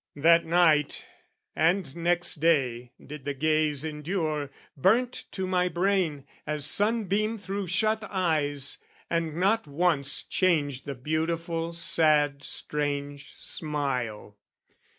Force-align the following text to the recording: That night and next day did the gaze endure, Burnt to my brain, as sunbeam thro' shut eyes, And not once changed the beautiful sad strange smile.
That 0.15 0.47
night 0.47 1.05
and 1.55 1.95
next 1.95 2.37
day 2.39 2.91
did 3.05 3.23
the 3.23 3.35
gaze 3.35 3.85
endure, 3.85 4.49
Burnt 4.75 5.25
to 5.33 5.45
my 5.45 5.69
brain, 5.69 6.25
as 6.47 6.65
sunbeam 6.65 7.37
thro' 7.37 7.67
shut 7.67 8.03
eyes, 8.09 8.79
And 9.11 9.35
not 9.35 9.67
once 9.67 10.23
changed 10.23 10.85
the 10.87 10.95
beautiful 10.95 11.71
sad 11.71 12.41
strange 12.41 13.35
smile. 13.35 14.39